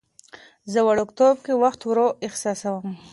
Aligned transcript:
زه 0.71 0.79
وړوکتوب 0.87 1.35
کې 1.45 1.53
وخت 1.63 1.81
ورو 1.85 2.07
احساسوم. 2.25 2.85